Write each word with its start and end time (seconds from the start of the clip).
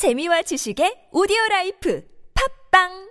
재미와 0.00 0.40
지식의 0.40 1.10
오디오 1.12 1.36
라이프 1.50 2.02
팟빵 2.32 3.10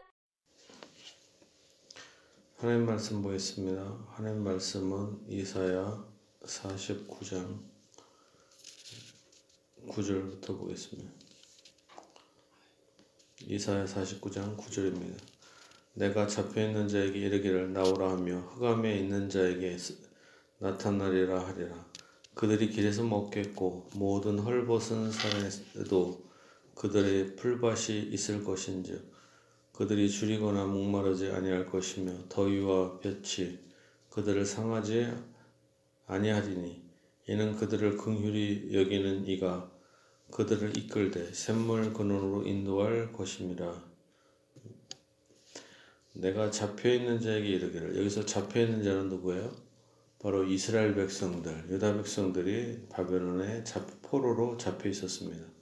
하나님 2.58 2.88
말씀 2.88 3.22
보겠습니다. 3.22 4.08
하나님 4.10 4.44
말씀은 4.44 5.20
이사야 5.28 6.04
49장 6.42 7.60
9절부터 9.88 10.58
보겠습니다. 10.58 11.12
이사야 13.42 13.86
49장 13.86 14.58
9절입니다. 14.58 15.14
내가 15.94 16.26
잡혀 16.26 16.64
있는 16.64 16.88
자에게 16.88 17.20
이르기를 17.20 17.72
나오라 17.72 18.14
하며 18.14 18.40
흑암에 18.40 18.98
있는 18.98 19.30
자에게 19.30 19.78
나타나리라 20.58 21.50
하리라. 21.50 21.86
그들이 22.34 22.72
길에서 22.72 23.04
먹겠고 23.04 23.92
모든 23.94 24.40
헐벗은 24.40 25.12
산에도 25.12 26.28
그들의 26.80 27.36
풀밭이 27.36 28.04
있을 28.14 28.46
것인즉 28.46 29.12
그들이 29.74 30.10
줄이거나 30.10 30.64
목마르지 30.64 31.28
아니할 31.28 31.66
것이며 31.66 32.30
더위와 32.30 33.00
볕이 33.00 33.60
그들을 34.10 34.46
상하지 34.46 35.14
아니하리니 36.08 36.82
이는 37.28 37.58
그들을 37.58 37.98
긍휼히 37.98 38.70
여기는 38.72 39.28
이가 39.28 39.70
그들을 40.32 40.78
이끌되 40.78 41.34
샘물 41.34 41.92
근원으로 41.92 42.48
인도할 42.48 43.12
것임이라 43.12 43.84
내가 46.14 46.50
잡혀 46.50 46.94
있는 46.94 47.20
자에게 47.20 47.46
이르기를 47.46 47.98
여기서 47.98 48.26
잡혀 48.26 48.62
있는 48.62 48.84
자는 48.84 49.10
누구예요? 49.10 49.54
바로 50.18 50.46
이스라엘 50.46 50.96
백성들 50.96 51.66
유다 51.72 51.98
백성들이 51.98 52.88
바벨론의 52.90 53.66
포로로 54.02 54.56
잡혀 54.56 54.88
있었습니다. 54.88 55.59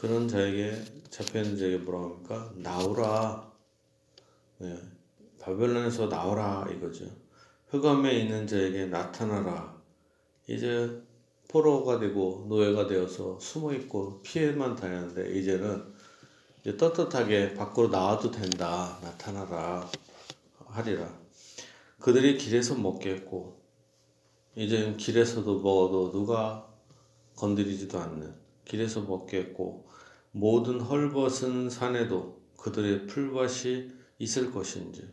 그런 0.00 0.28
자에게 0.28 0.82
잡혀있는 1.10 1.56
자에게 1.56 1.78
뭐라고 1.78 2.14
합니까? 2.14 2.52
나오라. 2.56 3.52
네. 4.58 4.76
바벨론에서 5.38 6.06
나오라 6.06 6.66
이거죠. 6.70 7.06
흑암에 7.68 8.12
있는 8.12 8.46
자에게 8.46 8.86
나타나라. 8.86 9.80
이제 10.46 11.02
포로가 11.48 11.98
되고 11.98 12.46
노예가 12.48 12.86
되어서 12.86 13.38
숨어 13.38 13.72
있고 13.74 14.22
피해만 14.22 14.74
다녔는데 14.74 15.38
이제는 15.38 15.92
이제 16.60 16.76
떳떳하게 16.76 17.54
밖으로 17.54 17.88
나와도 17.88 18.30
된다. 18.30 18.98
나타나라. 19.02 19.88
하리라. 20.66 21.12
그들이 21.98 22.38
길에서 22.38 22.74
먹겠고 22.74 23.60
이제 24.54 24.94
길에서도 24.98 25.60
먹어도 25.60 26.12
누가 26.12 26.68
건드리지도 27.36 27.98
않는 27.98 28.34
길에서 28.64 29.02
먹겠고 29.02 29.88
모든 30.32 30.80
헐벗은 30.80 31.70
산에도 31.70 32.42
그들의 32.58 33.06
풀밭이 33.06 33.92
있을 34.18 34.50
것인지 34.50 35.08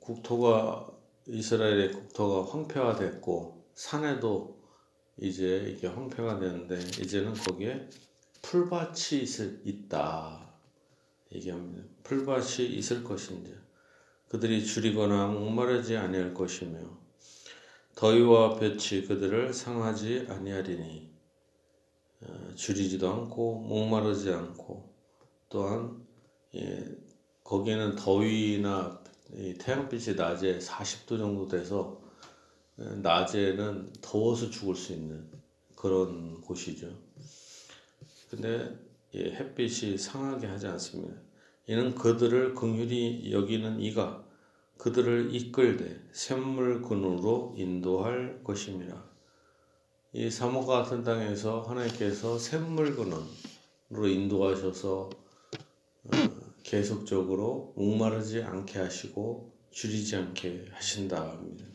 국토가 0.00 0.88
이스라엘의 1.26 1.92
국토가 1.92 2.50
황폐화됐고 2.50 3.66
산에도 3.74 4.56
이제 5.18 5.74
이게 5.76 5.86
황폐가 5.86 6.38
되는데 6.38 6.78
이제는 6.78 7.34
거기에 7.34 7.88
풀밭이 8.42 9.22
있을, 9.22 9.60
있다 9.64 10.54
얘기합니다. 11.32 11.82
풀밭이 12.04 12.66
있을 12.76 13.02
것인지 13.02 13.54
그들이 14.28 14.64
줄이거나 14.64 15.26
목마르지 15.26 15.96
아니할 15.96 16.32
것이며 16.32 16.78
더위와 17.96 18.56
볕이 18.56 19.06
그들을 19.06 19.52
상하지 19.52 20.26
아니하리니 20.28 21.10
어, 21.10 21.15
줄이지도 22.54 23.12
않고 23.12 23.60
목마르지 23.60 24.30
않고 24.32 24.92
또한 25.48 26.06
예, 26.54 26.84
거기에는 27.44 27.96
더위나 27.96 29.02
태양빛이 29.58 30.16
낮에 30.16 30.58
40도 30.58 31.18
정도 31.18 31.46
돼서 31.48 32.00
예, 32.80 32.84
낮에는 32.96 33.92
더워서 34.00 34.50
죽을 34.50 34.74
수 34.74 34.92
있는 34.92 35.28
그런 35.74 36.40
곳이죠. 36.40 36.88
근데 38.30 38.76
예, 39.14 39.32
햇빛이 39.32 39.98
상하게 39.98 40.46
하지 40.46 40.66
않습니다. 40.66 41.14
이는 41.68 41.94
그들을 41.94 42.54
긍휼히 42.54 43.32
여기는 43.32 43.80
이가 43.80 44.24
그들을 44.78 45.34
이끌되 45.34 46.00
샘물 46.12 46.82
근으로 46.82 47.54
인도할 47.56 48.42
것임이라. 48.44 49.15
이 50.16 50.30
사모가 50.30 50.84
같은 50.84 51.04
땅에서 51.04 51.60
하나님께서 51.60 52.38
샘물근으로 52.38 53.28
인도하셔서 53.90 55.10
어, 56.04 56.10
계속적으로 56.62 57.74
목마르지 57.76 58.42
않게 58.42 58.78
하시고 58.78 59.52
줄이지 59.72 60.16
않게 60.16 60.68
하신다 60.72 61.20
합니다. 61.20 61.66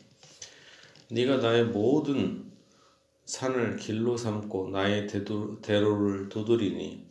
네가 1.08 1.36
나의 1.36 1.66
모든 1.66 2.50
산을 3.26 3.76
길로 3.76 4.16
삼고 4.16 4.70
나의 4.70 5.06
대로를 5.06 6.28
두드리니 6.28 7.06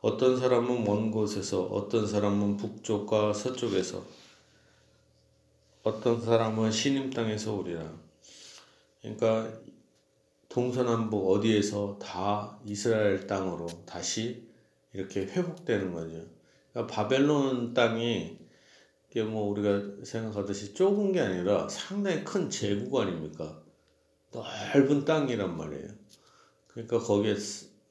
어떤 0.00 0.36
사람은 0.36 0.82
먼 0.82 1.12
곳에서 1.12 1.66
어떤 1.66 2.04
사람은 2.04 2.56
북쪽과 2.56 3.32
서쪽에서 3.32 4.04
어떤 5.84 6.20
사람은 6.20 6.72
신임 6.72 7.10
땅에서 7.10 7.54
오리라. 7.54 7.92
그러니까 9.00 9.52
동서남북 10.54 11.32
어디에서 11.32 11.98
다 12.00 12.60
이스라엘 12.64 13.26
땅으로 13.26 13.66
다시 13.84 14.46
이렇게 14.92 15.22
회복되는 15.22 15.92
거죠. 15.92 16.24
그러니까 16.70 16.94
바벨론 16.94 17.74
땅이 17.74 18.38
뭐 19.16 19.50
우리가 19.50 20.04
생각하듯이 20.04 20.72
좁은 20.72 21.10
게 21.10 21.20
아니라 21.20 21.68
상당히 21.68 22.22
큰 22.22 22.48
제국 22.48 23.00
아닙니까? 23.00 23.60
넓은 24.32 25.04
땅이란 25.04 25.56
말이에요. 25.56 25.88
그러니까 26.68 27.00
거기에 27.00 27.34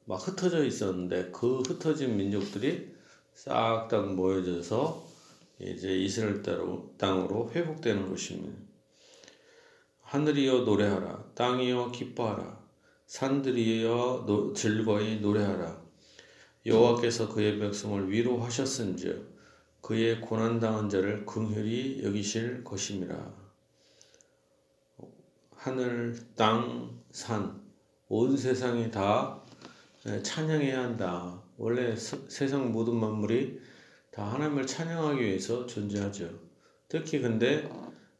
막 0.06 0.26
흩어져 0.26 0.64
있었는데 0.64 1.32
그 1.34 1.60
흩어진 1.68 2.16
민족들이 2.16 2.94
싹 3.34 3.90
다 3.90 4.00
모여져서 4.00 5.06
이제 5.60 5.98
이스라엘 5.98 6.42
땅으로 6.98 7.52
회복되는 7.52 8.10
것입니다. 8.10 8.73
하늘이여 10.14 10.60
노래하라 10.60 11.32
땅이여 11.34 11.90
기뻐하라 11.90 12.60
산들이여 13.08 14.54
즐거이 14.56 15.22
노래하라 15.22 15.82
여호와께서 16.68 17.30
그의 17.30 17.58
백성을 17.58 18.12
위로하셨은즉 18.12 19.34
그의 19.82 20.22
고난 20.22 20.60
당한 20.60 20.88
자를 20.88 21.26
긍휼히 21.26 22.04
여기실 22.04 22.64
것임이라 22.64 23.34
하늘 25.56 26.16
땅 26.36 27.02
산 27.12 27.64
온 28.08 28.38
세상이 28.38 28.92
다 28.92 29.42
찬양해야 30.22 30.84
한다. 30.84 31.42
원래 31.58 31.96
세상 31.96 32.72
모든 32.72 32.96
만물이 32.96 33.60
다 34.12 34.34
하나님을 34.34 34.68
찬양하기 34.68 35.20
위해서 35.20 35.66
존재하죠. 35.66 36.30
특히 36.88 37.20
근데 37.20 37.68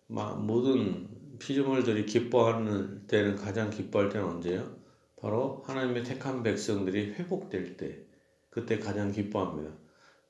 모든 0.08 1.13
피조물들이 1.40 2.06
기뻐하는 2.06 3.08
때는 3.08 3.36
가장 3.36 3.70
기뻐할 3.70 4.10
때는 4.10 4.28
언제요? 4.28 4.76
바로 5.20 5.64
하나님의 5.66 6.04
택한 6.04 6.44
백성들이 6.44 7.14
회복될 7.14 7.78
때 7.78 8.00
그때 8.50 8.78
가장 8.78 9.12
기뻐합니다. 9.12 9.72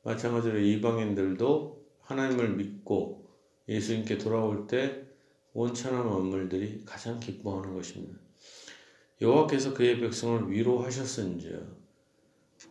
마찬가지로 0.03 0.59
이방인들도 0.59 1.85
하나님을 2.01 2.55
믿고 2.55 3.29
예수님께 3.67 4.17
돌아올 4.17 4.67
때 4.67 5.03
온천한 5.53 6.07
만물들이 6.07 6.83
가장 6.85 7.19
기뻐하는 7.19 7.73
것입니다. 7.73 8.19
여호와께서 9.21 9.73
그의 9.73 9.99
백성을 9.99 10.51
위로하셨은즉 10.51 11.83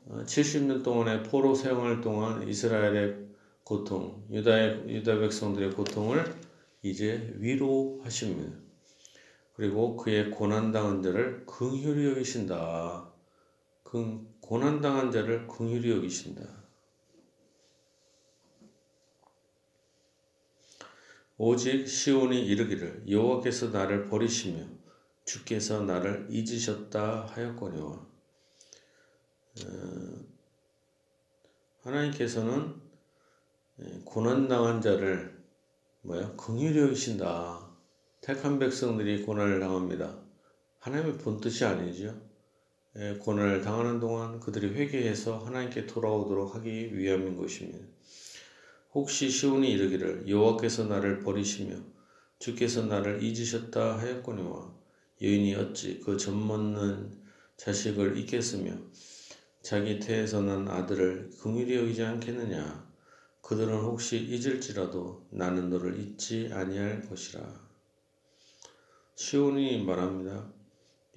70년 0.08 0.80
어, 0.80 0.82
동안의 0.82 1.22
포로 1.24 1.54
생활 1.54 2.00
동안 2.00 2.46
이스라엘의 2.48 3.16
고통, 3.64 4.24
유다의 4.30 4.88
유다 4.88 5.18
백성들의 5.20 5.72
고통을 5.72 6.24
이제 6.82 7.32
위로하십니다. 7.37 8.58
그리고 9.55 9.96
그의 9.96 10.31
고난 10.31 10.73
당한 10.73 11.02
자를 11.02 11.46
긍휼히 11.46 12.06
여기신다. 12.06 13.12
그 13.82 14.26
고난 14.40 14.81
당한 14.81 15.11
자를 15.11 15.46
긍휼히 15.46 15.90
여기신다. 15.90 16.62
오직 21.38 21.88
시온이 21.88 22.46
이르기를 22.46 23.05
여호와께서 23.08 23.70
나를 23.70 24.08
버리시며 24.08 24.64
주께서 25.25 25.82
나를 25.82 26.26
잊으셨다 26.31 27.26
하였거니와 27.26 28.06
어, 29.61 30.25
하나님께서는 31.82 32.81
예, 33.81 34.00
고난당한 34.05 34.81
자를 34.81 35.41
뭐야 36.04 36.34
긍휼히 36.37 36.78
여기신다. 36.78 37.70
택한 38.20 38.58
백성들이 38.58 39.22
고난을 39.22 39.60
당합니다. 39.60 40.19
하나님의 40.81 41.19
본 41.19 41.40
뜻이 41.40 41.64
아니죠. 41.64 42.20
에, 42.96 43.14
고난을 43.19 43.62
당하는 43.62 44.00
동안 44.00 44.40
그들이 44.40 44.75
회개해서 44.75 45.38
하나님께 45.38 45.87
돌아오도록 45.87 46.56
하기 46.56 46.99
위함인 46.99 47.37
것입니다. 47.37 47.78
혹시 48.93 49.31
시온이 49.31 49.70
이르기를 49.70 50.28
여호와께서 50.28 50.84
나를 50.84 51.20
버리시며 51.20 51.76
주께서 52.40 52.84
나를 52.84 53.22
잊으셨다 53.22 53.98
하였거니와 53.98 54.75
여인이 55.22 55.55
어찌 55.55 56.00
그 56.00 56.16
젖먹는 56.16 57.12
자식을 57.56 58.19
잊겠으며 58.19 58.72
자기 59.62 60.00
태에서 60.00 60.43
난 60.43 60.69
아들을 60.69 61.31
긍휼히 61.40 61.76
여기지 61.76 62.02
않겠느냐 62.02 62.91
그들은 63.52 63.81
혹시 63.81 64.16
잊을지라도 64.16 65.26
나는 65.28 65.69
너를 65.69 66.00
잊지 66.00 66.49
아니할 66.50 67.06
것이라 67.06 67.43
시온이 69.14 69.84
말합니다 69.84 70.46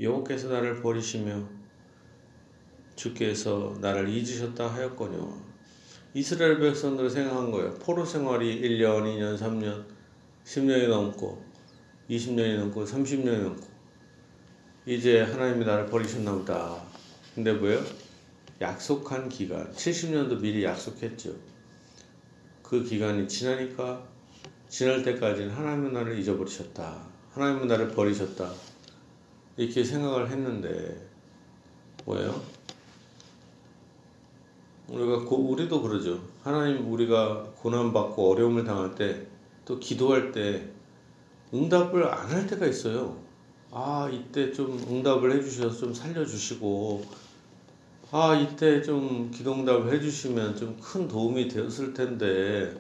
여호께서 0.02 0.50
나를 0.50 0.82
버리시며 0.82 1.48
주께서 2.98 3.78
나를 3.80 4.10
잊으셨다 4.10 4.68
하였거니와 4.68 5.34
이스라엘 6.14 6.60
백성들을 6.60 7.10
생각한 7.10 7.52
거예요 7.52 7.74
포로 7.76 8.04
생활이 8.04 8.62
1년, 8.62 9.04
2년, 9.04 9.40
3년, 9.40 9.86
10년이 10.44 10.90
넘고 10.90 11.42
20년이 12.10 12.58
넘고 12.58 12.84
30년이 12.84 13.44
넘고 13.44 13.66
이제 14.86 15.22
하나님이 15.22 15.66
나를 15.66 15.88
버리셨나 15.88 16.34
보다. 16.34 16.84
근데 17.34 17.54
뭐예요? 17.54 17.84
약속한 18.62 19.30
기간, 19.30 19.72
70년도 19.72 20.42
미리 20.42 20.64
약속했죠. 20.64 21.55
그 22.70 22.84
기간이 22.84 23.28
지나니까 23.28 24.04
지날 24.70 25.04
때까지는 25.04 25.52
하나님은 25.52 25.94
나를 25.94 26.18
잊어버리셨다. 26.20 27.08
하나님은 27.32 27.68
나를 27.68 27.90
버리셨다. 27.90 28.52
이렇게 29.58 29.84
생각을 29.84 30.30
했는데 30.30 31.08
뭐예요? 32.06 32.42
우리가 34.88 35.26
고, 35.26 35.38
우리도 35.52 35.82
그러죠. 35.82 36.22
하나님 36.44 36.92
우리가 36.92 37.44
고난 37.58 37.94
받고 37.94 38.32
어려움을 38.32 38.64
당할 38.64 38.96
때 38.96 39.36
또 39.66 39.80
기도할 39.80 40.32
때 40.32 40.70
응답을 41.54 42.06
안 42.08 42.30
할 42.32 42.48
때가 42.48 42.66
있어요. 42.68 43.18
아, 43.72 44.10
이때 44.12 44.52
좀 44.54 44.78
응답을 44.90 45.32
해주셔서 45.34 45.78
좀 45.78 45.94
살려주시고, 45.94 47.04
아, 48.12 48.34
이때 48.36 48.82
좀 48.82 49.30
기도응답을 49.32 49.94
해주시면 49.94 50.56
좀 50.56 50.78
큰 50.80 51.08
도움이 51.08 51.48
되었을 51.48 51.94
텐데, 51.94 52.74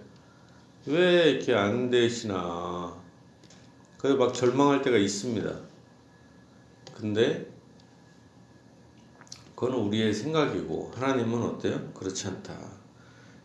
왜 0.87 1.31
이렇게 1.31 1.53
안 1.55 1.89
되시나. 1.89 2.95
그래서 3.97 4.17
막 4.17 4.33
절망할 4.33 4.81
때가 4.81 4.97
있습니다. 4.97 5.59
근데, 6.95 7.45
그건 9.55 9.73
우리의 9.75 10.13
생각이고, 10.13 10.91
하나님은 10.95 11.41
어때요? 11.43 11.91
그렇지 11.93 12.27
않다. 12.27 12.55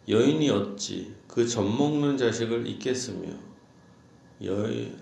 여인이 0.08 0.50
어찌 0.50 1.14
그 1.28 1.46
젖 1.48 1.62
먹는 1.64 2.16
자식을 2.18 2.66
잊겠으며, 2.66 3.28
여인, 4.42 4.98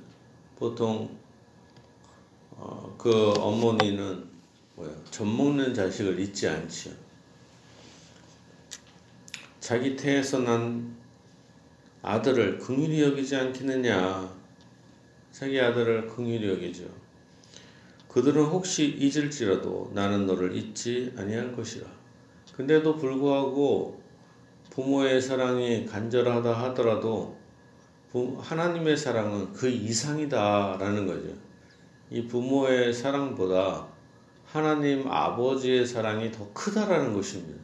보통 0.57 1.19
어, 2.51 2.95
그 2.99 3.31
어머니는 3.39 4.29
뭐야 4.79 4.93
젖 5.11 5.25
먹는 5.25 5.75
자식을 5.75 6.21
잊지 6.21 6.49
않지요. 6.49 6.95
자기 9.59 9.97
태에서 9.97 10.39
난 10.39 10.97
아들을 12.03 12.59
긍휼히 12.59 13.03
여기지 13.03 13.35
않겠느냐. 13.37 14.33
자기 15.33 15.61
아들을 15.61 16.07
긍휼히 16.07 16.49
여기죠. 16.49 16.85
그들은 18.09 18.45
혹시 18.45 18.87
잊을지라도 18.87 19.91
나는 19.95 20.27
너를 20.27 20.55
잊지 20.57 21.13
아니할 21.17 21.55
것이라. 21.55 21.87
근데도 22.55 22.97
불구하고 22.97 24.01
부모의 24.71 25.21
사랑이 25.21 25.87
간절하다 25.87 26.53
하더라도 26.53 27.37
하나님의 28.13 28.97
사랑은 28.97 29.53
그 29.53 29.69
이상이다라는 29.69 31.07
거죠. 31.07 31.35
이 32.11 32.27
부모의 32.27 32.93
사랑보다 32.93 33.98
하나님 34.51 35.07
아버지의 35.07 35.87
사랑이 35.87 36.33
더 36.33 36.51
크다라는 36.55 37.13
것입니다. 37.13 37.61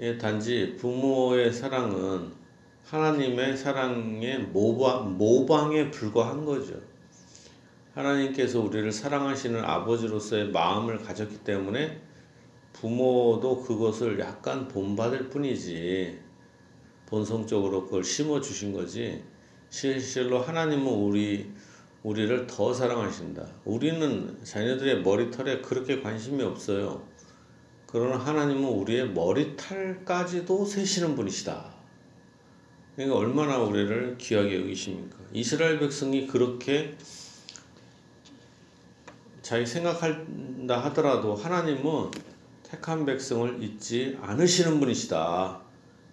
예, 0.00 0.18
단지 0.18 0.74
부모의 0.76 1.52
사랑은 1.52 2.32
하나님의 2.84 3.56
사랑의 3.56 4.40
모방, 4.40 5.16
모방에 5.16 5.92
불과한 5.92 6.44
거죠. 6.44 6.74
하나님께서 7.94 8.60
우리를 8.60 8.90
사랑하시는 8.90 9.64
아버지로서의 9.64 10.48
마음을 10.48 11.02
가졌기 11.02 11.38
때문에 11.44 12.00
부모도 12.72 13.62
그것을 13.62 14.18
약간 14.18 14.66
본받을 14.66 15.30
뿐이지 15.30 16.18
본성적으로 17.06 17.84
그걸 17.84 18.02
심어 18.02 18.40
주신 18.40 18.72
거지 18.72 19.22
실실로 19.70 20.40
하나님은 20.40 20.86
우리 20.86 21.50
우리를 22.06 22.46
더 22.46 22.72
사랑하신다. 22.72 23.44
우리는 23.64 24.38
자녀들의 24.44 25.02
머리털에 25.02 25.60
그렇게 25.60 26.00
관심이 26.00 26.40
없어요. 26.40 27.02
그러나 27.84 28.16
하나님은 28.16 28.62
우리의 28.62 29.10
머리털까지도 29.10 30.64
세시는 30.64 31.16
분이시다. 31.16 31.74
그러니까 32.94 33.18
얼마나 33.18 33.58
우리를 33.58 34.18
귀하게 34.18 34.60
여기십니까? 34.60 35.16
이스라엘 35.32 35.80
백성이 35.80 36.28
그렇게 36.28 36.96
자기 39.42 39.66
생각한다 39.66 40.78
하더라도 40.84 41.34
하나님은 41.34 42.12
택한 42.62 43.04
백성을 43.04 43.60
잊지 43.60 44.16
않으시는 44.22 44.78
분이시다. 44.78 45.60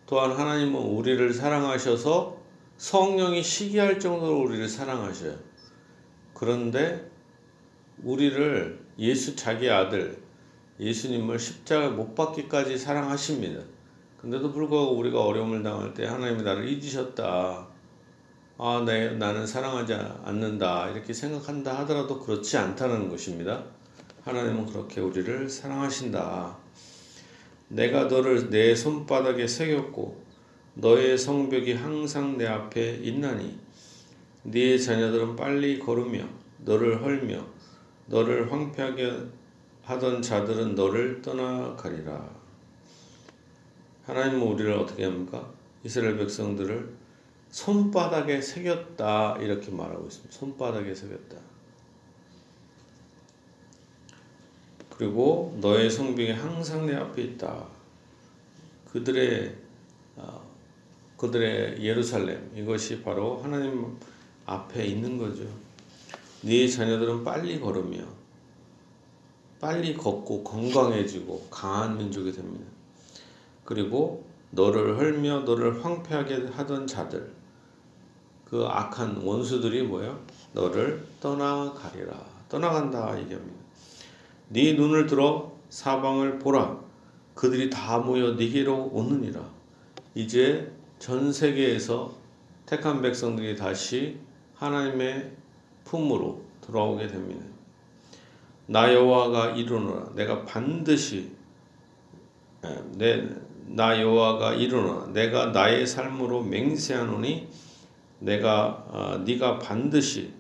또한 0.08 0.32
하나님은 0.32 0.76
우리를 0.76 1.32
사랑하셔서 1.32 2.42
성령이 2.78 3.44
시기할 3.44 4.00
정도로 4.00 4.40
우리를 4.40 4.68
사랑하셔요. 4.68 5.54
그런데 6.34 7.10
우리를 8.04 8.80
예수 9.00 9.36
자기 9.36 9.70
아들 9.70 10.22
예수님을 10.80 11.40
십자가 11.40 11.90
못 11.90 12.16
박기까지 12.16 12.78
사랑하십니다. 12.78 13.62
근데도 14.20 14.52
불구하고 14.52 14.98
우리가 14.98 15.24
어려움을 15.24 15.64
당할 15.64 15.94
때 15.94 16.06
하나님이 16.06 16.44
나를 16.44 16.68
잊으셨다. 16.68 17.68
아, 18.58 18.84
내, 18.86 19.12
나는 19.12 19.46
사랑하지 19.46 19.94
않는다. 20.24 20.90
이렇게 20.90 21.12
생각한다 21.12 21.80
하더라도 21.80 22.20
그렇지 22.20 22.58
않다는 22.58 23.10
것입니다. 23.10 23.64
하나님은 24.24 24.66
그렇게 24.68 25.02
우리를 25.02 25.50
사랑하신다. 25.50 26.58
내가 27.68 28.06
너를 28.06 28.50
내 28.50 28.76
손바닥에 28.76 29.48
새겼고 29.48 30.24
너의 30.76 31.18
성벽이 31.18 31.74
항상 31.74 32.38
내 32.38 32.48
앞에 32.48 33.00
있나니 33.04 33.60
네 34.44 34.78
자녀들은 34.78 35.36
빨리 35.36 35.80
걸으며 35.80 36.28
너를 36.60 37.02
헐며 37.02 37.46
너를 38.08 38.52
황폐하게 38.52 39.14
하던 39.84 40.22
자들은 40.22 40.76
너를 40.76 41.22
떠나가리라. 41.22 42.30
하나님은 44.06 44.42
우리를 44.42 44.72
어떻게 44.74 45.06
합니까? 45.06 45.50
이스라엘 45.84 46.18
백성들을 46.18 46.94
손바닥에 47.50 48.42
새겼다 48.42 49.38
이렇게 49.40 49.72
말하고 49.72 50.08
있습니다. 50.08 50.34
손바닥에 50.34 50.94
새겼다. 50.94 51.38
그리고 54.90 55.58
너의 55.62 55.90
성벽이 55.90 56.32
항상 56.32 56.86
내 56.86 56.96
앞에 56.96 57.22
있다. 57.22 57.68
그들의 58.92 59.56
어, 60.18 60.44
그들의 61.18 61.84
예루살렘 61.84 62.52
이것이 62.56 63.02
바로 63.02 63.38
하나님 63.42 63.98
앞에 64.46 64.86
있는 64.86 65.18
거죠. 65.18 65.44
네 66.42 66.68
자녀들은 66.68 67.24
빨리 67.24 67.60
걸으며 67.60 68.04
빨리 69.60 69.94
걷고 69.94 70.44
건강해지고 70.44 71.48
강한 71.50 71.98
민족이 71.98 72.32
됩니다. 72.34 72.66
그리고 73.64 74.26
너를 74.52 74.98
헐며 74.98 75.40
너를 75.42 75.84
황폐하게 75.84 76.48
하던 76.48 76.86
자들 76.86 77.32
그 78.46 78.66
악한 78.66 79.22
원수들이 79.24 79.84
뭐예요? 79.84 80.20
너를 80.52 81.08
떠나가리라. 81.20 82.14
떠나간다 82.50 83.20
얘기합니다. 83.20 83.64
네 84.50 84.74
눈을 84.74 85.08
들어 85.08 85.52
사방을 85.70 86.38
보라. 86.40 86.80
그들이 87.34 87.70
다 87.70 87.98
모여 87.98 88.34
네게로 88.34 88.92
오느니라. 88.94 89.44
이제 90.14 90.72
전 91.00 91.34
세계에서 91.34 92.14
택한 92.68 93.02
백성들이 93.02 93.56
다시 93.56 94.20
하나님의 94.64 95.30
품으로 95.84 96.42
돌아오게 96.62 97.08
됩니다. 97.08 97.46
나 98.66 98.94
여호와가 98.94 99.52
이루노라 99.52 100.14
내가 100.16 100.46
반드시 100.46 101.32
내, 102.94 103.28
나 103.68 104.02
여호와가 104.02 104.54
이루노라 104.54 105.08
내가 105.08 105.48
나의 105.48 105.86
삶으로 105.86 106.44
맹세하노니 106.44 107.50
내가 108.20 108.86
어, 108.88 109.18
네가 109.26 109.60
반드시 109.60 110.32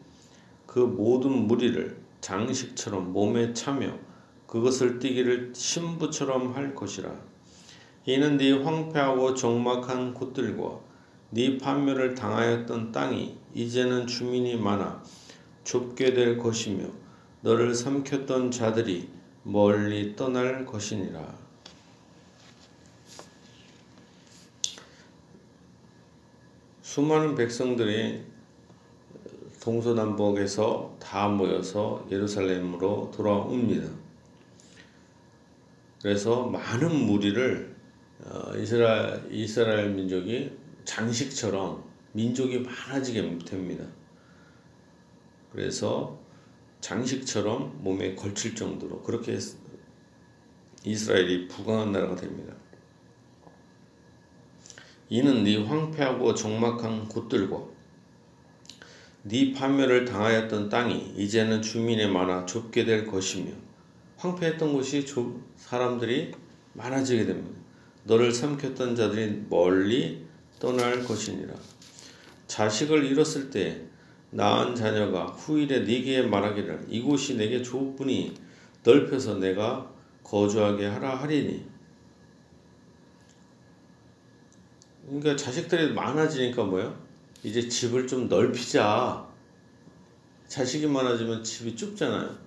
그 0.66 0.80
모든 0.80 1.48
무리를 1.48 1.98
장식처럼 2.22 3.12
몸에 3.12 3.54
차며 3.54 3.92
그것을 4.48 5.00
띠기를 5.00 5.52
신부처럼 5.54 6.56
할 6.56 6.74
것이라. 6.74 7.12
이는 8.06 8.38
네 8.38 8.52
황폐하고 8.54 9.34
적막한 9.34 10.14
곳들과 10.14 10.80
네 11.32 11.58
판멸을 11.58 12.16
당하였던 12.16 12.92
땅이 12.94 13.43
이제는 13.54 14.08
주민이 14.08 14.58
많아 14.58 15.04
좁게 15.64 16.14
될 16.14 16.38
것이며 16.38 16.86
너를 17.42 17.74
삼켰던 17.76 18.52
자들이 18.52 19.10
멀리 19.44 20.16
떠날 20.16 20.66
것이니라. 20.66 21.44
수많은 26.82 27.36
백성들이 27.36 28.24
동서남북에서 29.62 30.98
다 31.00 31.28
모여서 31.28 32.06
예루살렘으로 32.12 33.12
돌아옵니다. 33.16 33.90
그래서 36.02 36.46
많은 36.46 36.94
무리를 36.94 37.74
어, 38.26 38.56
이스라엘, 38.58 39.28
이스라엘 39.32 39.90
민족이 39.92 40.52
장식처럼 40.86 41.93
민족이 42.14 42.60
많아지게 42.60 43.40
됩니다. 43.46 43.86
그래서 45.52 46.20
장식처럼 46.82 47.84
몸에 47.84 48.16
걸칠 48.16 48.56
정도로 48.56 49.02
그렇게 49.02 49.38
이스라엘이 50.84 51.48
부강한 51.48 51.92
나라가 51.92 52.16
됩니다. 52.16 52.54
이는 55.10 55.44
네 55.44 55.64
황폐하고 55.64 56.34
적막한 56.34 57.08
곳들과 57.08 57.64
네 59.24 59.54
파멸을 59.54 60.06
당하였던 60.06 60.70
땅이 60.70 61.14
이제는 61.18 61.62
주민의 61.62 62.10
많아 62.10 62.46
좁게 62.46 62.84
될 62.84 63.06
것이며 63.06 63.52
황폐했던 64.18 64.74
곳이 64.74 65.06
좁, 65.06 65.40
사람들이 65.56 66.34
많아지게 66.74 67.26
됩니다. 67.26 67.60
너를 68.04 68.32
삼켰던 68.32 68.96
자들이 68.96 69.46
멀리 69.50 70.26
떠날 70.60 71.04
것이니라. 71.04 71.54
자식을 72.54 73.04
잃었을 73.06 73.50
때 73.50 73.84
낳은 74.30 74.76
자녀가 74.76 75.26
후일에 75.26 75.80
네게 75.80 76.22
말하기를 76.22 76.86
이곳이 76.88 77.36
내게 77.36 77.64
좁으니 77.64 78.36
넓혀서 78.84 79.40
내가 79.40 79.92
거주하게 80.24 80.86
하라 80.86 81.16
하리니 81.16 81.66
그러니까 85.08 85.36
자식들이 85.36 85.94
많아지니까 85.94 86.64
뭐요? 86.66 86.96
이제 87.44 87.68
집을 87.68 88.08
좀 88.08 88.30
넓히자. 88.30 89.28
자식이 90.48 90.88
많아지면 90.88 91.44
집이 91.44 91.76
좁잖아요. 91.76 92.38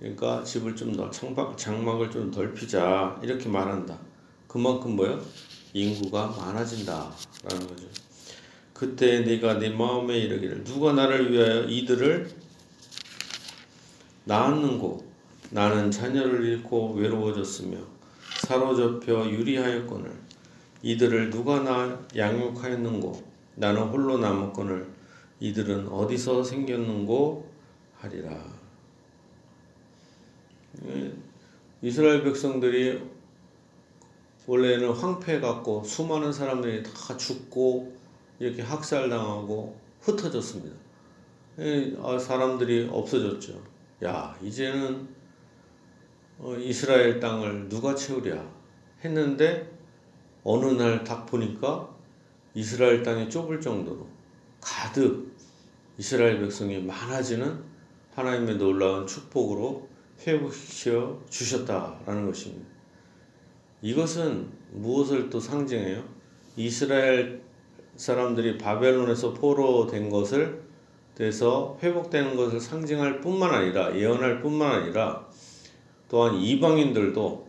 그러니까 0.00 0.42
집을 0.42 0.74
좀 0.76 0.92
넓, 0.92 1.10
장막, 1.10 1.56
장막을 1.56 2.10
좀 2.10 2.30
넓히자. 2.30 3.20
이렇게 3.22 3.48
말한다. 3.48 3.98
그만큼 4.46 4.96
뭐요? 4.96 5.24
인구가 5.72 6.26
많아진다 6.26 7.10
라는 7.44 7.66
거죠. 7.66 8.05
그때 8.78 9.20
네가 9.20 9.58
네 9.58 9.70
마음에 9.70 10.18
이르기를 10.18 10.62
누가 10.64 10.92
나를 10.92 11.32
위하여 11.32 11.62
이들을 11.62 12.30
낳았는고? 14.24 15.06
나는 15.50 15.90
자녀를 15.90 16.44
잃고 16.44 16.92
외로워졌으며 16.92 17.78
사로잡혀 18.42 19.30
유리하였거늘. 19.30 20.12
이들을 20.82 21.30
누가 21.30 21.62
나 21.62 22.06
양육하였는고? 22.14 23.22
나는 23.54 23.82
홀로 23.84 24.18
남았거늘. 24.18 24.86
이들은 25.40 25.88
어디서 25.88 26.44
생겼는고 26.44 27.48
하리라. 27.98 28.44
예, 30.86 31.12
이스라엘 31.80 32.22
백성들이 32.24 33.00
원래는 34.46 34.90
황폐 34.90 35.40
같고 35.40 35.82
수많은 35.84 36.30
사람들이 36.30 36.82
다 36.82 37.16
죽고 37.16 37.96
이렇게 38.38 38.62
학살당하고 38.62 39.78
흩어졌습니다. 40.00 40.76
예, 41.58 41.94
아, 42.02 42.18
사람들이 42.18 42.88
없어졌죠. 42.90 43.62
야, 44.04 44.36
이제는 44.42 45.08
어, 46.38 46.54
이스라엘 46.56 47.18
땅을 47.18 47.68
누가 47.68 47.94
채우랴 47.94 48.44
했는데 49.04 49.70
어느 50.44 50.66
날 50.66 51.02
딱 51.02 51.26
보니까 51.26 51.88
이스라엘 52.54 53.02
땅이 53.02 53.30
좁을 53.30 53.60
정도로 53.60 54.06
가득 54.60 55.34
이스라엘 55.98 56.40
백성이 56.40 56.78
많아지는 56.78 57.64
하나님의 58.14 58.56
놀라운 58.56 59.06
축복으로 59.06 59.88
회복시켜 60.26 61.22
주셨다라는 61.28 62.26
것입니다. 62.26 62.66
이것은 63.82 64.50
무엇을 64.72 65.28
또 65.30 65.38
상징해요? 65.40 66.02
이스라엘 66.56 67.42
사람들이 67.96 68.58
바벨론에서 68.58 69.34
포로된 69.34 70.10
것을 70.10 70.62
돼서 71.14 71.78
회복되는 71.82 72.36
것을 72.36 72.60
상징할 72.60 73.20
뿐만 73.20 73.54
아니라 73.54 73.96
예언할 73.96 74.42
뿐만 74.42 74.70
아니라 74.70 75.26
또한 76.08 76.36
이방인들도 76.36 77.46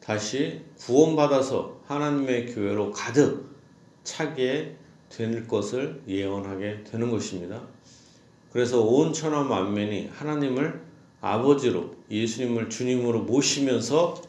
다시 0.00 0.60
구원받아서 0.78 1.80
하나님의 1.86 2.52
교회로 2.52 2.90
가득 2.90 3.54
차게 4.02 4.76
될 5.08 5.46
것을 5.46 6.02
예언하게 6.06 6.84
되는 6.84 7.10
것입니다. 7.10 7.62
그래서 8.52 8.82
온 8.82 9.12
천하 9.12 9.42
만면이 9.42 10.10
하나님을 10.12 10.82
아버지로 11.20 11.94
예수님을 12.10 12.68
주님으로 12.68 13.22
모시면서 13.22 14.20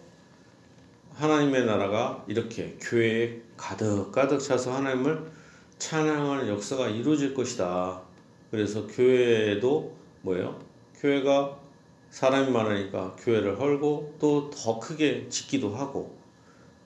하나님의 1.16 1.66
나라가 1.66 2.24
이렇게 2.28 2.78
교회에 2.80 3.42
가득 3.58 4.12
가득 4.12 4.40
차서 4.40 4.74
하나님을 4.74 5.35
찬양하는 5.78 6.48
역사가 6.48 6.90
이루어질 6.90 7.34
것이다. 7.34 8.02
그래서 8.52 8.88
교회도 8.88 9.96
뭐예요? 10.22 10.60
교회가 11.00 11.60
사람이 12.10 12.52
많으니까 12.52 13.16
교회를 13.20 13.60
헐고 13.60 14.16
또 14.20 14.50
더 14.50 14.80
크게 14.80 15.28
짓기도 15.30 15.76
하고 15.76 16.16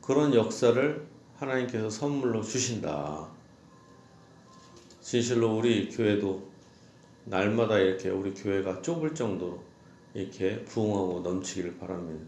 그런 0.01 0.33
역사를 0.33 1.07
하나님께서 1.37 1.89
선물로 1.89 2.41
주신다. 2.41 3.29
진실로 5.01 5.55
우리 5.55 5.89
교회도 5.89 6.49
날마다 7.25 7.77
이렇게 7.77 8.09
우리 8.09 8.33
교회가 8.33 8.81
좁을 8.81 9.13
정도로 9.13 9.61
이렇게 10.15 10.63
부흥하고 10.65 11.19
넘치기를 11.21 11.77
바랍니다. 11.77 12.25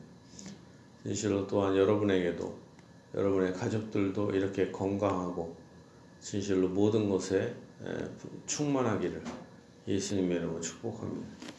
진실로 1.04 1.48
또한 1.48 1.76
여러분에게도 1.76 2.56
여러분의 3.16 3.54
가족들도 3.54 4.32
이렇게 4.32 4.72
건강하고 4.72 5.56
진실로 6.22 6.70
모든 6.70 7.10
것에 7.10 7.54
충만하기를 8.46 9.24
예수님의 9.88 10.38
이름으로 10.38 10.62
축복합니다. 10.62 11.51